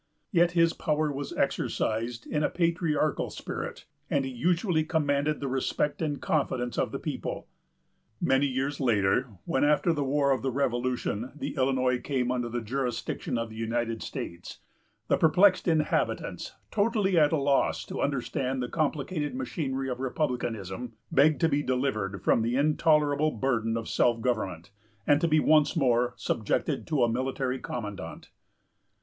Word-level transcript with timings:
Yet 0.31 0.53
his 0.53 0.73
power 0.73 1.11
was 1.11 1.31
exercised 1.37 2.25
in 2.25 2.41
a 2.41 2.49
patriarchal 2.49 3.29
spirit, 3.29 3.85
and 4.09 4.25
he 4.25 4.31
usually 4.31 4.83
commanded 4.83 5.39
the 5.39 5.47
respect 5.47 6.01
and 6.01 6.19
confidence 6.19 6.75
of 6.79 6.91
the 6.91 6.97
people. 6.97 7.47
Many 8.19 8.47
years 8.47 8.79
later, 8.79 9.37
when, 9.45 9.63
after 9.63 9.93
the 9.93 10.03
War 10.03 10.31
of 10.31 10.41
the 10.41 10.49
Revolution, 10.49 11.31
the 11.35 11.55
Illinois 11.55 11.99
came 12.01 12.31
under 12.31 12.49
the 12.49 12.63
jurisdiction 12.63 13.37
of 13.37 13.51
the 13.51 13.55
United 13.55 14.01
States, 14.01 14.57
the 15.07 15.17
perplexed 15.17 15.67
inhabitants, 15.67 16.53
totally 16.71 17.19
at 17.19 17.31
a 17.31 17.37
loss 17.37 17.85
to 17.85 18.01
understand 18.01 18.59
the 18.63 18.69
complicated 18.69 19.35
machinery 19.35 19.87
of 19.87 19.99
republicanism, 19.99 20.93
begged 21.11 21.39
to 21.41 21.47
be 21.47 21.61
delivered 21.61 22.23
from 22.23 22.41
the 22.41 22.55
intolerable 22.55 23.29
burden 23.29 23.77
of 23.77 23.87
self 23.87 24.19
government, 24.19 24.71
and 25.05 25.21
to 25.21 25.27
be 25.27 25.39
once 25.39 25.75
more 25.75 26.15
subjected 26.17 26.87
to 26.87 27.03
a 27.03 27.07
military 27.07 27.59
commandant. 27.59 28.31